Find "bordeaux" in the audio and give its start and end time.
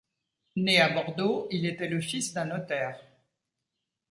0.89-1.47